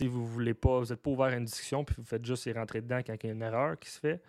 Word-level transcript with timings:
si 0.00 0.06
vous 0.06 0.26
voulez 0.26 0.54
pas, 0.54 0.78
vous 0.78 0.86
n'êtes 0.86 1.02
pas 1.02 1.10
ouvert 1.10 1.26
à 1.26 1.36
une 1.36 1.44
discussion, 1.44 1.84
puis 1.84 1.94
vous 1.98 2.04
faites 2.04 2.24
juste 2.24 2.46
y 2.46 2.52
rentrer 2.52 2.80
dedans 2.80 3.00
quand 3.06 3.14
il 3.22 3.26
y 3.26 3.28
a 3.28 3.32
une 3.34 3.42
erreur 3.42 3.78
qui 3.78 3.90
se 3.90 4.00
fait, 4.00 4.22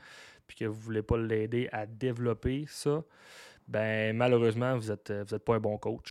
puis 0.46 0.58
que 0.58 0.66
vous 0.66 0.78
ne 0.78 0.84
voulez 0.84 1.02
pas 1.02 1.18
l'aider 1.18 1.70
à 1.72 1.86
développer 1.86 2.66
ça, 2.68 3.02
ben 3.70 4.14
malheureusement, 4.18 4.78
vous 4.78 4.90
n'êtes 4.90 5.14
vous 5.26 5.34
êtes 5.34 5.46
pas 5.46 5.56
un 5.56 5.62
bon 5.62 5.78
coach. 5.78 6.10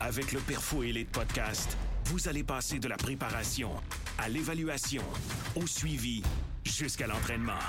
Avec 0.00 0.32
le 0.32 0.40
Perfo 0.40 0.82
Elite 0.82 1.10
Podcast, 1.10 1.76
vous 2.04 2.26
allez 2.26 2.42
passer 2.42 2.78
de 2.78 2.88
la 2.88 2.96
préparation 2.96 3.70
à 4.16 4.30
l'évaluation, 4.30 5.02
au 5.54 5.66
suivi, 5.66 6.22
jusqu'à 6.64 7.06
l'entraînement. 7.06 7.60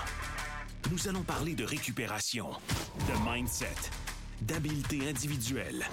Nous 0.91 1.09
allons 1.09 1.23
parler 1.23 1.55
de 1.55 1.65
récupération, 1.65 2.51
de 2.99 3.29
mindset, 3.29 3.91
d'habileté 4.43 5.09
individuelle, 5.09 5.83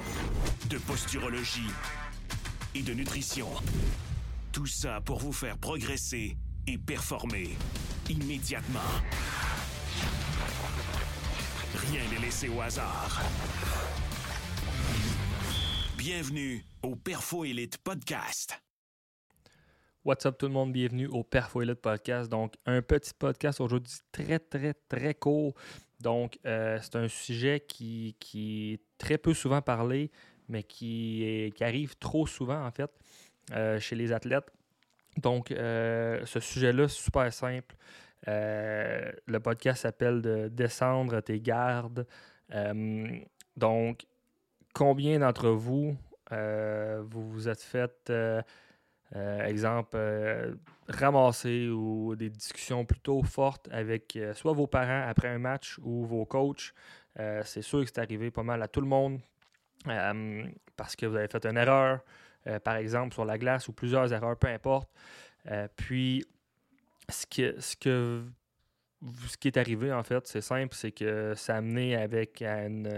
de 0.71 0.79
posturologie 0.79 1.73
et 2.77 2.83
de 2.83 2.93
nutrition. 2.93 3.49
Tout 4.57 4.65
ça 4.65 5.03
pour 5.03 5.19
vous 5.19 5.35
faire 5.35 5.59
progresser 5.59 6.35
et 6.67 6.79
performer 6.79 7.51
immédiatement. 8.09 8.81
Rien 11.75 12.01
n'est 12.11 12.25
laissé 12.25 12.49
au 12.49 12.63
hasard. 12.63 13.21
Bienvenue 15.99 16.65
au 16.83 16.97
Perfo 16.97 17.45
Elite 17.45 17.77
Podcast. 17.77 18.59
What's 20.07 20.25
up 20.25 20.39
tout 20.39 20.47
le 20.47 20.53
monde, 20.53 20.73
bienvenue 20.73 21.09
au 21.09 21.23
Perfo 21.23 21.61
Elite 21.61 21.83
Podcast. 21.83 22.31
Donc, 22.31 22.55
un 22.65 22.81
petit 22.81 23.13
podcast 23.13 23.61
aujourd'hui 23.61 23.93
très, 24.11 24.39
très, 24.39 24.73
très 24.89 25.13
court. 25.13 25.53
Donc, 26.01 26.39
euh, 26.47 26.79
c'est 26.81 26.97
un 26.97 27.09
sujet 27.09 27.61
qui, 27.61 28.17
qui, 28.19 28.73
est 28.73 28.81
très 28.97 29.19
peu 29.19 29.35
souvent 29.35 29.61
parlé, 29.61 30.11
mais 30.49 30.63
qui, 30.63 31.53
qui 31.55 31.63
arrive 31.63 31.95
trop 31.97 32.27
souvent, 32.27 32.65
en 32.65 32.71
fait, 32.71 32.91
chez 33.79 33.97
les 33.97 34.13
athlètes. 34.13 34.51
Donc, 35.17 35.51
euh, 35.51 36.21
ce 36.27 36.41
sujet-là, 36.41 36.89
super 36.89 37.33
simple. 37.33 37.75
le 38.27 39.39
podcast 39.39 39.83
s'appelle 39.83 40.23
de 40.23 40.49
Descendre 40.49 41.21
tes 41.21 41.41
gardes. 41.41 42.07
donc, 43.57 44.07
combien 44.75 45.19
d'entre 45.19 45.51
vous 45.51 45.97
vous 46.31 47.49
êtes 47.49 47.63
fait 47.63 48.13
euh, 49.15 49.45
exemple, 49.45 49.91
euh, 49.95 50.55
ramasser 50.89 51.69
ou 51.69 52.17
des 52.17 52.29
discussions 52.29 52.85
plutôt 52.85 53.23
fortes 53.23 53.69
avec 53.71 54.17
euh, 54.17 54.35
soit 54.35 54.53
vos 54.53 54.67
parents 54.67 55.05
après 55.07 55.29
un 55.29 55.39
match 55.39 55.79
ou 55.83 56.05
vos 56.05 56.25
coachs? 56.25 56.73
c'est 57.45 57.63
sûr 57.63 57.81
que 57.81 57.87
c'est 57.87 57.99
arrivé 57.99 58.31
pas 58.31 58.43
mal 58.43 58.63
à 58.63 58.69
tout 58.69 58.83
le 58.83 58.87
monde 58.87 59.21
parce 60.77 60.95
que 60.97 61.07
vous 61.07 61.17
avez 61.17 61.29
fait 61.29 61.47
une 61.47 61.57
erreur, 61.57 62.01
par 62.65 62.77
exemple, 62.77 63.15
sur 63.15 63.25
la 63.25 63.39
glace 63.39 63.69
ou 63.69 63.73
plusieurs 63.73 64.13
erreurs, 64.13 64.37
peu 64.37 64.49
importe. 64.49 64.91
puis, 65.77 66.25
ce, 67.09 67.25
ce, 67.59 67.77
que, 67.77 68.25
ce 69.29 69.37
qui 69.37 69.49
est 69.49 69.57
arrivé, 69.57 69.93
en 69.93 70.03
fait, 70.03 70.27
c'est 70.27 70.41
simple, 70.41 70.75
c'est 70.75 70.93
que 70.93 71.35
ça 71.37 71.55
a 71.55 71.59
amené 71.59 71.97
avec 71.97 72.43
une, 72.43 72.89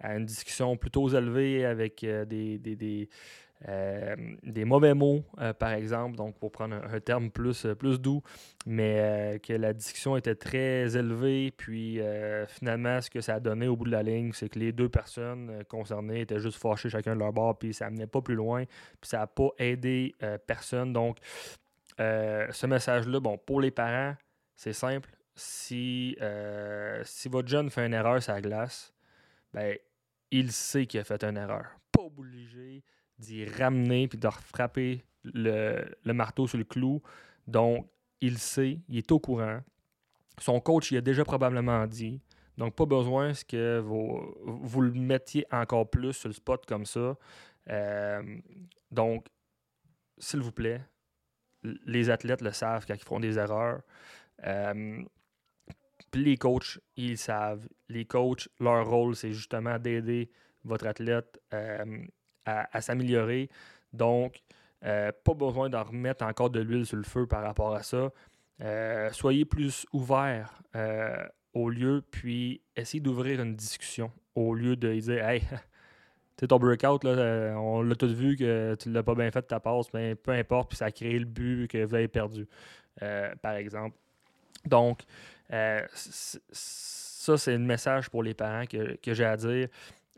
à 0.00 0.16
une 0.16 0.26
discussion 0.26 0.76
plutôt 0.76 1.08
élevée 1.08 1.64
avec 1.64 2.04
des, 2.04 2.58
des 2.58 3.08
euh, 3.68 4.16
des 4.42 4.64
mauvais 4.64 4.94
mots, 4.94 5.22
euh, 5.38 5.52
par 5.52 5.72
exemple, 5.72 6.16
donc 6.16 6.38
pour 6.38 6.50
prendre 6.50 6.76
un, 6.76 7.00
terme 7.00 7.30
plus, 7.30 7.66
euh, 7.66 7.74
plus 7.74 8.00
doux, 8.00 8.22
mais 8.64 9.38
que 9.42 9.52
la 9.52 9.74
discussion 9.74 10.16
était 10.16 10.34
très 10.34 10.96
élevée, 10.96 11.50
puis 11.50 12.00
finalement, 12.48 13.00
ce 13.00 13.10
que 13.10 13.20
ça 13.20 13.34
a 13.34 13.40
donné 13.40 13.68
au 13.68 13.76
bout 13.76 13.84
de 13.84 13.90
la 13.90 14.02
ligne, 14.02 14.32
c'est 14.32 14.48
que 14.48 14.58
les 14.58 14.72
deux 14.72 14.88
personnes 14.88 15.62
concernées 15.68 16.22
étaient 16.22 16.40
juste 16.40 16.58
fâchées 16.58 16.88
chacun 16.88 17.14
de 17.14 17.20
leur 17.20 17.32
bord, 17.32 17.58
puis 17.58 17.74
ça 17.74 17.86
n'amenait 17.86 18.06
pas 18.06 18.22
plus 18.22 18.34
loin, 18.34 18.64
puis 18.64 19.08
ça 19.08 19.18
n'a 19.18 19.26
pas 19.26 19.50
aidé 19.58 20.14
personne. 20.46 20.92
Donc, 20.92 21.18
ce 21.98 22.66
message-là, 22.66 23.20
bon, 23.20 23.38
pour 23.38 23.60
les 23.60 23.70
parents, 23.70 24.14
c'est 24.56 24.72
simple. 24.72 25.10
Si, 25.34 26.16
si 27.04 27.28
votre 27.28 27.48
jeune 27.48 27.70
fait 27.70 27.86
une 27.86 27.94
erreur 27.94 28.22
sur 28.22 28.32
la 28.32 28.40
glace, 28.40 28.92
ben, 29.52 29.76
il 30.30 30.52
sait 30.52 30.86
qu'il 30.86 31.00
a 31.00 31.04
fait 31.04 31.22
une 31.24 31.36
erreur. 31.36 31.66
Pas 31.92 32.02
obligé 32.02 32.82
d'y 33.18 33.44
ramener 33.44 34.08
puis 34.08 34.18
de 34.18 34.28
frapper 34.28 35.04
le, 35.24 36.12
marteau 36.12 36.46
sur 36.46 36.58
le 36.58 36.64
clou. 36.64 37.02
Donc, 37.46 37.86
il 38.20 38.38
sait, 38.38 38.80
il 38.88 38.98
est 38.98 39.12
au 39.12 39.18
courant. 39.18 39.60
Son 40.38 40.60
coach, 40.60 40.90
il 40.90 40.96
a 40.96 41.00
déjà 41.00 41.24
probablement 41.24 41.86
dit. 41.86 42.20
Donc, 42.56 42.74
pas 42.74 42.86
besoin 42.86 43.32
que 43.48 43.78
vous, 43.80 44.34
vous 44.44 44.80
le 44.80 44.92
mettiez 44.92 45.46
encore 45.50 45.88
plus 45.88 46.12
sur 46.12 46.28
le 46.28 46.34
spot 46.34 46.64
comme 46.66 46.86
ça. 46.86 47.16
Euh, 47.68 48.38
donc, 48.90 49.26
s'il 50.18 50.40
vous 50.40 50.52
plaît, 50.52 50.82
les 51.62 52.10
athlètes 52.10 52.42
le 52.42 52.52
savent 52.52 52.86
quand 52.86 52.94
ils 52.94 53.04
font 53.04 53.20
des 53.20 53.38
erreurs. 53.38 53.80
Euh, 54.44 55.02
les 56.14 56.36
coachs, 56.36 56.78
ils 56.96 57.18
savent. 57.18 57.68
Les 57.88 58.04
coachs, 58.04 58.48
leur 58.58 58.88
rôle, 58.88 59.16
c'est 59.16 59.32
justement 59.32 59.78
d'aider 59.78 60.30
votre 60.64 60.86
athlète 60.86 61.40
euh, 61.54 62.04
à, 62.44 62.80
s'améliorer. 62.80 63.48
Donc, 63.92 64.42
euh, 64.84 65.12
pas 65.24 65.34
besoin 65.34 65.68
d'en 65.68 65.84
remettre 65.84 66.24
encore 66.24 66.50
de 66.50 66.60
l'huile 66.60 66.86
sur 66.86 66.96
le 66.96 67.02
feu 67.02 67.26
par 67.26 67.42
rapport 67.42 67.74
à 67.74 67.82
ça. 67.82 68.10
Euh, 68.60 69.10
soyez 69.12 69.44
plus 69.44 69.86
ouvert 69.92 70.62
au 71.52 71.68
lieu, 71.68 72.02
puis 72.10 72.60
essayez 72.76 73.00
d'ouvrir 73.00 73.40
une 73.40 73.56
discussion 73.56 74.12
au 74.34 74.54
lieu 74.54 74.76
de 74.76 74.92
dire 74.94 75.28
Hey, 75.28 75.42
tu 76.36 76.46
ton 76.46 76.58
breakout, 76.58 77.04
là, 77.04 77.54
on 77.58 77.82
l'a 77.82 77.94
tous 77.94 78.12
vu 78.12 78.36
que 78.36 78.76
tu 78.78 78.90
l'as 78.90 79.02
pas 79.02 79.14
bien 79.14 79.30
fait 79.30 79.42
ta 79.42 79.60
passe, 79.60 79.92
mais 79.92 80.14
peu 80.14 80.32
importe, 80.32 80.70
puis 80.70 80.76
ça 80.76 80.86
a 80.86 80.90
créé 80.92 81.18
le 81.18 81.24
but 81.24 81.68
que 81.68 81.84
vous 81.84 81.94
avez 81.94 82.08
perdu, 82.08 82.46
par 83.42 83.54
exemple. 83.54 83.96
Donc, 84.66 85.02
ça, 85.50 87.36
c'est 87.36 87.54
un 87.54 87.58
message 87.58 88.08
pour 88.08 88.22
les 88.22 88.34
parents 88.34 88.64
que, 88.66 89.14
j'ai 89.14 89.24
à 89.24 89.36
dire. 89.36 89.68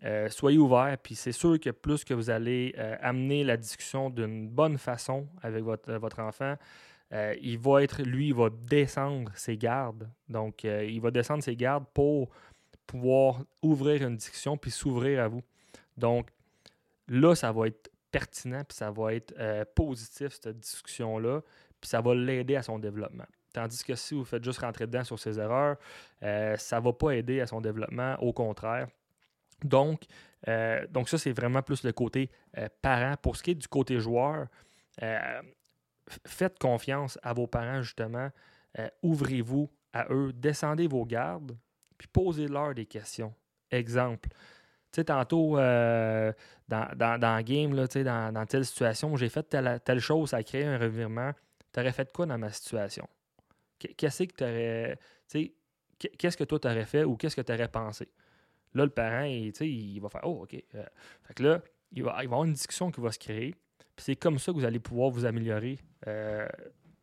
Euh, 0.05 0.29
soyez 0.31 0.59
ouverts, 0.59 0.99
puis 1.01 1.15
c'est 1.15 1.33
sûr 1.33 1.61
que 1.61 1.71
plus 1.71 2.05
que 2.05 2.13
vous 2.13 2.31
allez 2.31 2.75
euh, 2.77 2.97
amener 3.01 3.45
la 3.45 3.57
discussion 3.57 4.11
d'une 4.11 4.49
bonne 4.49 4.77
façon 4.77 5.29
avec 5.43 5.63
votre, 5.63 5.91
euh, 5.91 5.99
votre 5.99 6.21
enfant, 6.21 6.57
il 7.43 7.59
va 7.59 7.83
être, 7.83 8.03
lui, 8.03 8.29
il 8.29 8.35
va 8.35 8.49
descendre 8.49 9.31
ses 9.35 9.59
gardes. 9.59 10.09
Donc, 10.31 10.65
il 10.65 10.99
va 10.99 11.11
descendre 11.11 11.43
ses 11.45 11.55
gardes 11.55 11.85
pour 11.93 12.31
pouvoir 12.87 13.45
ouvrir 13.61 14.07
une 14.07 14.17
discussion 14.17 14.57
puis 14.57 14.71
s'ouvrir 14.71 15.23
à 15.23 15.29
vous. 15.29 15.43
Donc, 15.99 16.31
là, 17.09 17.35
ça 17.35 17.53
va 17.53 17.67
être 17.67 17.91
pertinent 18.11 18.63
puis 18.67 18.79
ça 18.79 18.91
va 18.91 19.13
être 19.13 19.35
positif, 19.75 20.39
cette 20.41 20.59
discussion-là, 20.59 21.43
puis 21.83 21.91
ça 21.91 22.01
va 22.01 22.15
l'aider 22.15 22.57
à 22.57 22.63
son 22.63 22.79
développement. 22.79 23.27
Tandis 23.53 23.85
que 23.85 23.95
si 23.95 24.15
vous 24.15 24.25
faites 24.25 24.43
juste 24.45 24.61
rentrer 24.61 24.87
dedans 24.87 25.05
sur 25.05 25.19
ses 25.19 25.39
erreurs, 25.39 25.77
ça 26.21 26.79
ne 26.79 26.85
va 26.85 26.93
pas 26.93 27.11
aider 27.11 27.41
à 27.41 27.47
son 27.47 27.61
développement. 27.61 28.17
Au 28.21 28.33
contraire, 28.33 28.89
donc, 29.65 30.03
euh, 30.49 30.87
donc 30.91 31.09
ça, 31.09 31.19
c'est 31.19 31.33
vraiment 31.33 31.63
plus 31.63 31.85
le 31.85 31.93
côté 31.93 32.31
euh, 32.59 32.69
parent. 32.81 33.15
Pour 33.21 33.37
ce 33.37 33.43
qui 33.43 33.53
est 33.53 33.55
du 33.57 33.69
côté 33.69 33.99
joueur, 34.01 34.47
euh, 35.03 35.43
faites 36.27 36.59
confiance 36.59 37.19
à 37.23 37.33
vos 37.33 37.47
parents, 37.47 37.83
justement. 37.83 38.31
Ouvrez-vous 39.03 39.71
à 39.93 40.07
eux, 40.11 40.33
descendez 40.33 40.87
vos 40.87 41.05
gardes, 41.05 41.55
puis 41.99 42.09
posez-leur 42.09 42.75
des 42.75 42.87
questions. 42.87 43.35
Exemple. 43.71 44.31
Tu 44.31 44.97
sais, 44.97 45.05
tantôt, 45.05 45.57
dans, 45.57 46.35
dans, 46.69 47.21
dans 47.21 47.45
game, 47.45 47.75
là, 47.75 47.87
dans, 47.87 48.33
dans 48.33 48.47
telle 48.47 48.65
situation, 48.65 49.15
j'ai 49.17 49.29
fait 49.29 49.43
telle, 49.43 49.79
telle 49.85 50.01
chose, 50.01 50.31
ça 50.31 50.39
a 50.39 50.43
créé 50.43 50.65
un 50.65 50.79
revirement. 50.79 51.33
Tu 51.71 51.81
aurais 51.81 51.93
fait 51.93 52.11
quoi 52.13 52.25
dans 52.25 52.39
ma 52.39 52.51
situation? 52.51 53.07
Qu'est-ce 53.97 54.25
que 54.25 54.35
tu 54.35 54.45
aurais. 54.45 54.99
Qu'est-ce 56.19 56.37
que 56.37 56.45
toi, 56.45 56.59
fait 56.85 57.05
ou 57.05 57.17
qu'est-ce 57.17 57.37
que 57.37 57.43
tu 57.43 57.53
aurais 57.53 57.69
pensé? 57.69 58.09
Là, 58.75 58.85
le 58.85 58.91
parent, 58.91 59.25
il, 59.25 59.53
il 59.61 60.01
va 60.01 60.09
faire 60.09 60.23
Oh, 60.25 60.43
OK. 60.43 60.55
Euh, 60.75 60.85
fait 61.23 61.35
que 61.35 61.43
là, 61.43 61.63
il 61.93 62.03
va, 62.03 62.11
il 62.11 62.17
va 62.17 62.23
y 62.23 62.27
avoir 62.27 62.45
une 62.45 62.55
discussion 62.55 62.91
qui 62.91 63.01
va 63.01 63.13
se 63.13 63.19
créer. 63.19 63.55
Puis 63.95 64.05
c'est 64.05 64.17
comme 64.17 64.39
ça 64.39 64.53
que 64.53 64.57
vous 64.57 64.65
allez 64.65 64.79
pouvoir 64.79 65.11
vous 65.11 65.25
améliorer 65.25 65.79
euh, 66.07 66.49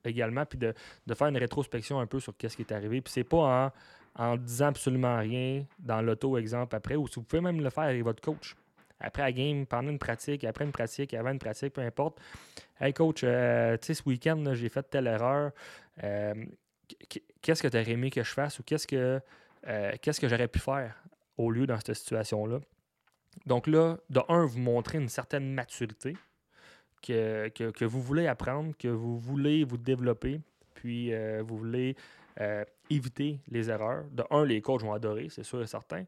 également, 0.04 0.45
puis 0.45 0.57
de, 0.57 0.74
faire 1.13 1.27
une 1.27 1.38
rétrospection 1.38 2.00
un 2.00 2.07
peu 2.07 2.19
sur 2.19 2.36
qu'est-ce 2.36 2.56
qui 2.56 2.63
est 2.63 2.71
arrivé. 2.71 3.01
Puis 3.01 3.13
c'est 3.13 3.24
pas 3.24 3.71
en, 4.15 4.31
en 4.31 4.38
disant 4.38 4.68
absolument 4.68 5.18
rien 5.18 5.65
dans 5.77 6.01
l'auto, 6.01 6.38
exemple, 6.38 6.75
après, 6.75 6.95
ou 6.95 7.07
si 7.07 7.15
vous 7.15 7.24
pouvez 7.24 7.42
même 7.42 7.62
le 7.62 7.69
faire 7.69 7.83
avec 7.83 8.04
votre 8.04 8.21
coach. 8.21 8.56
Après 9.00 9.21
la 9.21 9.31
game, 9.31 9.65
pendant 9.65 9.89
une 9.89 10.00
pratique, 10.00 10.44
après 10.44 10.65
une 10.65 10.74
pratique, 10.74 11.13
avant 11.13 11.31
une 11.31 11.39
pratique, 11.39 11.74
peu 11.74 11.81
importe. 11.81 12.19
Hey 12.81 12.94
coach, 12.94 13.21
euh, 13.24 13.77
tu 13.77 13.88
sais, 13.88 13.94
ce 13.94 14.04
week-end, 14.06 14.44
j'ai 14.54 14.68
fait 14.68 14.83
telle 14.89 15.07
erreur. 15.07 15.51
Qu'est-ce 17.41 17.62
que 17.62 17.68
tu 17.68 17.77
aurais 17.77 17.91
aimé 17.91 18.09
que 18.09 18.24
je 18.24 18.31
fasse 18.31 18.59
ou 18.59 18.63
qu'est-ce 18.63 18.88
que, 18.88 19.19
qu'est-ce 20.01 20.19
que 20.19 20.27
j'aurais 20.27 20.47
pu 20.47 20.59
faire 20.59 21.03
au 21.38 21.51
lieu 21.51 21.65
dans 21.68 21.77
cette 21.77 21.94
situation-là? 21.94 22.59
Donc 23.45 23.68
là, 23.68 23.97
de 24.09 24.21
un, 24.27 24.45
vous 24.45 24.59
montrez 24.59 24.97
une 24.97 25.09
certaine 25.09 25.53
maturité 25.53 26.15
que, 27.01 27.50
que, 27.50 27.86
vous 27.86 28.01
voulez 28.01 28.27
apprendre, 28.27 28.74
que 28.77 28.88
vous 28.88 29.18
voulez 29.18 29.63
vous 29.63 29.77
développer, 29.77 30.41
puis 30.74 31.13
euh, 31.13 31.41
vous 31.45 31.57
voulez 31.57 31.95
euh, 32.41 32.63
éviter 32.89 33.39
les 33.50 33.69
erreurs. 33.69 34.06
De 34.12 34.24
un, 34.31 34.45
les 34.45 34.62
coachs 34.62 34.81
vont 34.81 34.94
adorer, 34.94 35.27
c'est 35.30 35.44
sûr 35.44 35.62
et 35.62 35.68
certain. 35.68 36.06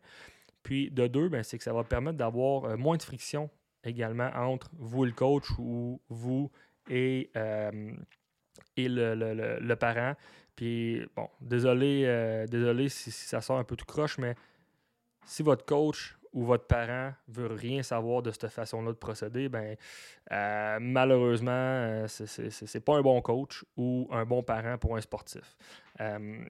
Puis 0.63 0.91
de 0.91 1.07
deux, 1.07 1.29
ben, 1.29 1.43
c'est 1.43 1.57
que 1.57 1.63
ça 1.63 1.73
va 1.73 1.83
permettre 1.83 2.17
d'avoir 2.17 2.65
euh, 2.65 2.77
moins 2.77 2.97
de 2.97 3.03
friction 3.03 3.49
également 3.83 4.29
entre 4.35 4.69
vous 4.77 5.05
et 5.05 5.07
le 5.07 5.13
coach 5.13 5.45
ou 5.57 5.99
vous 6.09 6.51
et, 6.89 7.31
et 8.77 8.87
le, 8.87 9.73
parent. 9.75 10.15
Bon, 11.15 11.27
désolé, 11.39 12.45
désolé 12.49 12.89
si, 12.89 13.11
si, 13.11 13.25
ça 13.27 13.41
sort 13.41 13.57
un 13.57 13.63
peu 13.63 13.75
tout 13.75 13.85
croche, 13.85 14.17
mais 14.17 14.35
si 15.25 15.43
votre 15.43 15.65
coach 15.65 16.15
ou 16.33 16.45
votre 16.45 16.65
parent 16.65 17.13
veut 17.27 17.47
rien 17.47 17.83
savoir 17.83 18.21
de 18.21 18.31
cette 18.31 18.47
façon-là 18.47 18.91
de 18.91 18.97
procéder, 18.97 19.49
ben 19.49 19.75
euh, 20.31 20.77
malheureusement, 20.79 21.51
euh, 21.51 22.07
c'est 22.07 22.85
pas 22.85 22.95
un 22.95 23.01
bon 23.01 23.21
coach 23.21 23.65
ou 23.75 24.07
un 24.11 24.25
bon 24.25 24.41
parent 24.41 24.77
pour 24.77 24.95
un 24.95 25.01
sportif. 25.01 25.57
Euh, 25.99 26.43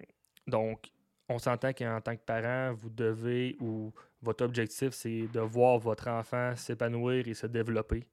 donc, 0.47 0.91
on 1.29 1.39
s'entend 1.39 1.73
qu'en 1.73 1.99
tant 2.01 2.15
que 2.15 2.21
parent, 2.21 2.73
vous 2.73 2.89
devez 2.89 3.55
ou 3.59 3.91
votre 4.21 4.43
objectif, 4.45 4.91
c'est 4.91 5.27
de 5.27 5.39
voir 5.39 5.79
votre 5.79 6.07
enfant 6.09 6.55
s'épanouir 6.55 7.27
et 7.27 7.33
se 7.33 7.47
développer. 7.47 8.05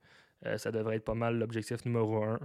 ça 0.57 0.71
devrait 0.71 0.97
être 0.97 1.05
pas 1.05 1.15
mal 1.15 1.39
l'objectif 1.39 1.85
numéro 1.85 2.23
un. 2.23 2.39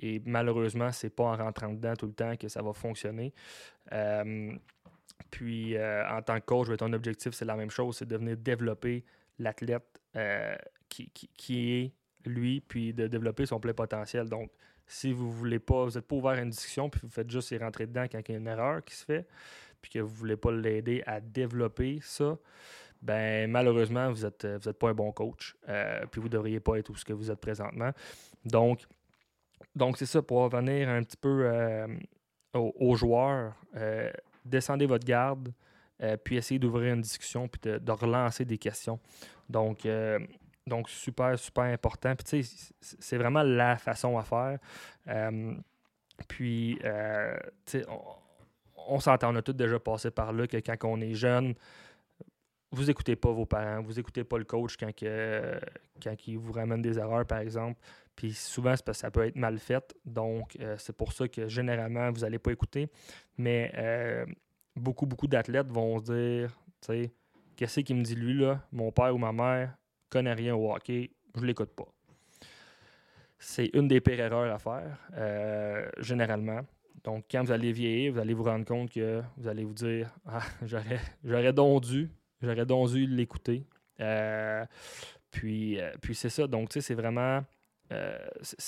Et 0.00 0.20
malheureusement, 0.24 0.90
c'est 0.92 1.10
pas 1.10 1.24
en 1.24 1.36
rentrant 1.36 1.72
dedans 1.72 1.94
tout 1.94 2.06
le 2.06 2.12
temps 2.12 2.36
que 2.36 2.48
ça 2.48 2.62
va 2.62 2.72
fonctionner. 2.72 3.32
Puis, 5.30 5.76
euh, 5.76 6.08
en 6.08 6.22
tant 6.22 6.40
que 6.40 6.44
coach, 6.44 6.68
ton 6.76 6.92
objectif, 6.92 7.32
c'est 7.34 7.44
la 7.44 7.56
même 7.56 7.70
chose, 7.70 7.96
c'est 7.98 8.08
de 8.08 8.16
venir 8.16 8.36
développer 8.36 9.04
l'athlète 9.38 10.00
euh, 10.16 10.56
qui, 10.88 11.10
est 11.48 11.92
lui, 12.28 12.60
puis 12.60 12.92
de 12.92 13.06
développer 13.06 13.46
son 13.46 13.60
plein 13.60 13.72
potentiel. 13.72 14.28
Donc, 14.28 14.50
si 14.86 15.12
vous 15.12 15.30
voulez 15.30 15.58
pas, 15.58 15.84
vous 15.84 15.92
n'êtes 15.92 16.06
pas 16.06 16.16
ouvert 16.16 16.32
à 16.32 16.40
une 16.40 16.50
discussion, 16.50 16.90
puis 16.90 17.00
vous 17.04 17.10
faites 17.10 17.30
juste 17.30 17.50
y 17.52 17.58
rentrer 17.58 17.86
dedans 17.86 18.06
quand 18.10 18.20
il 18.28 18.32
y 18.32 18.34
a 18.34 18.38
une 18.38 18.48
erreur 18.48 18.84
qui 18.84 18.94
se 18.94 19.04
fait, 19.04 19.26
puis 19.80 19.92
que 19.92 19.98
vous 20.00 20.12
ne 20.12 20.18
voulez 20.18 20.36
pas 20.36 20.50
l'aider 20.50 21.02
à 21.06 21.20
développer 21.20 22.00
ça, 22.02 22.36
ben 23.00 23.50
malheureusement, 23.50 24.10
vous 24.10 24.24
n'êtes 24.24 24.44
vous 24.44 24.68
êtes 24.68 24.78
pas 24.78 24.90
un 24.90 24.94
bon 24.94 25.12
coach, 25.12 25.56
euh, 25.68 26.04
puis 26.10 26.20
vous 26.20 26.26
ne 26.26 26.32
devriez 26.32 26.60
pas 26.60 26.76
être 26.76 26.90
où 26.90 26.96
ce 26.96 27.04
que 27.04 27.12
vous 27.12 27.30
êtes 27.30 27.40
présentement. 27.40 27.92
Donc, 28.44 28.82
donc 29.74 29.98
c'est 29.98 30.06
ça, 30.06 30.22
pour 30.22 30.38
revenir 30.38 30.88
un 30.88 31.02
petit 31.02 31.16
peu 31.16 31.48
aux, 32.54 32.94
joueurs, 32.96 33.54
descendez 34.44 34.86
votre 34.86 35.04
garde, 35.04 35.52
euh, 36.02 36.16
puis 36.16 36.36
essayez 36.36 36.58
d'ouvrir 36.58 36.94
une 36.94 37.02
discussion, 37.02 37.48
puis 37.48 37.60
de, 37.78 37.92
relancer 37.92 38.44
des 38.44 38.58
questions. 38.58 38.98
Donc, 39.48 39.84
euh, 39.84 40.18
donc 40.66 40.88
super, 40.88 41.38
super 41.38 41.64
important. 41.64 42.14
Puis, 42.14 42.24
tu 42.24 42.42
sais, 42.42 42.72
c'est 42.80 43.16
vraiment 43.16 43.42
la 43.42 43.76
façon 43.76 44.16
à 44.18 44.24
faire. 44.24 44.58
Euh, 45.08 45.54
puis, 46.28 46.78
tu 46.80 46.86
sais, 47.66 47.84
on, 48.88 49.00
s'entend, 49.00 49.32
on 49.32 49.36
a 49.36 49.42
tous 49.42 49.52
déjà 49.52 49.78
passé 49.78 50.10
par 50.10 50.32
là 50.32 50.46
que 50.46 50.56
quand 50.56 50.76
on 50.84 51.00
est 51.00 51.14
jeune, 51.14 51.54
vous 52.72 52.88
écoutez 52.88 53.16
pas 53.16 53.32
vos 53.32 53.46
parents, 53.46 53.82
vous 53.82 53.98
écoutez 53.98 54.22
pas 54.24 54.38
le 54.38 54.44
coach 54.44 54.76
quand, 54.76 54.92
il 56.26 56.38
vous 56.38 56.52
ramène 56.52 56.80
des 56.80 56.98
erreurs, 56.98 57.26
par 57.26 57.38
exemple. 57.38 57.80
Puis 58.14 58.32
souvent, 58.32 58.76
c'est 58.76 58.84
parce 58.84 58.98
que 58.98 59.02
ça 59.02 59.10
peut 59.10 59.26
être 59.26 59.36
mal 59.36 59.58
fait. 59.58 59.94
Donc, 60.04 60.56
euh, 60.60 60.76
c'est 60.78 60.94
pour 60.94 61.12
ça 61.12 61.26
que 61.26 61.48
généralement, 61.48 62.10
vous 62.10 62.20
n'allez 62.20 62.38
pas 62.38 62.52
écouter. 62.52 62.88
Mais 63.38 63.72
euh, 63.76 64.24
beaucoup, 64.76 65.06
beaucoup 65.06 65.26
d'athlètes 65.26 65.70
vont 65.70 65.98
se 65.98 66.12
dire, 66.12 66.56
tu 66.80 66.86
sais, 66.86 67.12
qu'est-ce 67.56 67.80
qu'il 67.80 67.96
me 67.96 68.02
dit 68.02 68.14
lui, 68.14 68.34
là? 68.40 68.62
Mon 68.72 68.92
père 68.92 69.14
ou 69.14 69.18
ma 69.18 69.32
mère 69.32 69.76
connaît 70.08 70.34
rien 70.34 70.54
au 70.54 70.72
hockey, 70.72 71.10
je 71.36 71.44
l'écoute 71.44 71.70
pas. 71.70 71.88
C'est 73.38 73.70
une 73.72 73.88
des 73.88 74.00
pires 74.00 74.20
erreurs 74.20 74.54
à 74.54 74.58
faire, 74.58 74.98
euh, 75.16 75.88
généralement. 75.98 76.60
Donc, 77.02 77.24
quand 77.30 77.42
vous 77.42 77.52
allez 77.52 77.72
vieillir, 77.72 78.12
vous 78.12 78.18
allez 78.18 78.34
vous 78.34 78.44
rendre 78.44 78.66
compte 78.66 78.90
que 78.90 79.22
vous 79.38 79.48
allez 79.48 79.64
vous 79.64 79.72
dire 79.72 80.10
Ah, 80.26 80.42
j'aurais, 80.62 81.00
j'aurais 81.24 81.52
donc 81.52 81.84
dû, 81.84 82.10
j'aurais 82.42 82.66
donc 82.66 82.90
dû 82.90 83.06
l'écouter. 83.06 83.64
puis, 85.30 85.78
puis 86.00 86.14
c'est 86.14 86.30
ça. 86.30 86.46
Donc, 86.46 86.70
tu 86.70 86.74
sais, 86.74 86.80
c'est 86.80 86.94
vraiment 86.94 87.42
euh, 87.92 88.18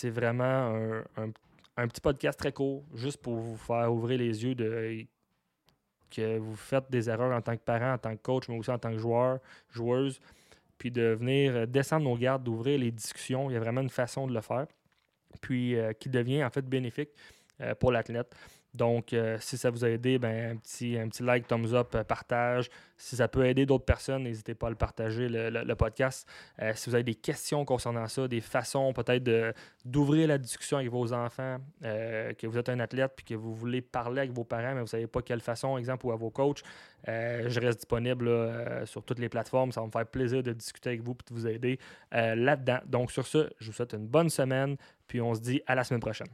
vraiment 0.05 1.03
un, 1.77 1.89
petit 1.89 2.01
podcast 2.01 2.39
très 2.39 2.53
court, 2.53 2.85
juste 2.95 3.23
pour 3.23 3.37
vous 3.37 3.57
faire 3.57 3.93
ouvrir 3.93 4.19
les 4.19 4.45
yeux 4.45 4.55
de 4.55 5.07
que 6.11 6.37
vous 6.37 6.57
faites 6.57 6.91
des 6.91 7.09
erreurs 7.09 7.35
en 7.35 7.41
tant 7.41 7.57
que 7.57 7.63
parent, 7.63 7.95
en 7.95 7.99
tant 7.99 8.15
que 8.15 8.21
coach, 8.21 8.49
mais 8.49 8.59
aussi 8.59 8.71
en 8.71 8.79
tant 8.79 8.91
que 8.91 8.99
joueur, 8.99 9.39
joueuse, 9.71 10.21
puis 10.77 10.91
de 10.91 11.15
venir 11.15 11.67
descendre 11.67 12.05
nos 12.05 12.17
gardes, 12.17 12.45
d'ouvrir 12.45 12.79
les 12.79 12.91
discussions. 12.91 13.49
Il 13.49 13.55
y 13.55 13.57
a 13.57 13.61
vraiment 13.61 13.81
une 13.81 13.89
façon 13.89 14.27
de 14.27 14.35
le 14.35 14.43
faire, 14.43 14.67
puis 15.41 15.77
euh, 15.77 15.95
qui 15.95 16.11
devient 16.11 16.45
en 16.45 16.51
fait 16.51 16.69
bénéfique 16.69 17.11
euh, 17.63 17.75
pour 17.75 17.93
l'athlète. 17.93 18.35
Donc, 18.75 19.13
euh, 19.13 19.37
si 19.41 19.59
ça 19.59 19.71
vous 19.71 19.85
a 19.85 19.91
aidé, 19.91 20.19
ben, 20.19 20.53
un, 20.53 20.57
petit, 20.57 20.99
un 20.99 21.09
petit 21.09 21.23
like, 21.23 21.47
thumbs 21.47 21.75
up, 21.75 21.95
euh, 21.95 22.05
partage. 22.05 22.71
Si 22.97 23.17
ça 23.17 23.29
peut 23.29 23.45
aider 23.45 23.67
d'autres 23.67 23.85
personnes, 23.85 24.23
n'hésitez 24.23 24.55
pas 24.55 24.69
à 24.69 24.71
le 24.71 24.77
partager, 24.77 25.29
le, 25.29 25.75
podcast. 25.75 26.27
Euh, 26.61 26.73
si 26.75 26.89
vous 26.89 26.95
avez 26.95 27.05
des 27.05 27.15
questions 27.15 27.65
concernant 27.67 28.09
ça, 28.09 28.29
des 28.29 28.41
façons 28.41 28.93
peut-être 28.93 29.55
d'ouvrir 29.85 30.29
la 30.29 30.39
discussion 30.39 30.79
avec 30.79 30.91
vos 30.91 31.13
enfants, 31.13 31.59
que 31.83 32.47
vous 32.47 32.59
êtes 32.59 32.69
un 32.69 32.79
athlète 32.81 33.13
puis 33.17 33.25
que 33.25 33.35
vous 33.35 33.55
voulez 33.55 33.83
parler 33.83 34.21
avec 34.21 34.33
vos 34.33 34.45
parents, 34.45 34.69
mais 34.69 34.75
vous 34.75 34.83
ne 34.83 34.87
savez 34.87 35.07
pas 35.07 35.21
quelle 35.21 35.41
façon, 35.41 35.77
exemple, 35.79 36.07
ou 36.07 36.13
à 36.13 36.17
vos 36.17 36.31
coachs, 36.31 36.63
je 37.07 37.61
reste 37.61 37.81
disponible 37.81 38.31
sur 38.85 39.03
toutes 39.03 39.19
les 39.19 39.29
plateformes. 39.29 39.73
Ça 39.73 39.81
va 39.81 39.87
me 39.87 39.93
faire 39.93 40.07
plaisir 40.07 40.43
de 40.43 40.53
discuter 40.53 40.91
avec 40.91 41.03
vous 41.03 41.13
et 41.13 41.33
de 41.33 41.35
vous 41.35 41.47
aider 41.47 41.79
là-dedans. 42.13 42.79
Donc, 42.87 43.11
sur 43.11 43.27
ce, 43.27 43.51
je 43.59 43.67
vous 43.67 43.73
souhaite 43.73 43.95
une 43.95 44.07
bonne 44.07 44.31
semaine, 44.31 44.77
puis 45.09 45.21
on 45.21 45.35
se 45.35 45.41
dit 45.41 45.61
à 45.67 45.75
la 45.75 45.83
semaine 45.83 46.01
prochaine. 46.01 46.29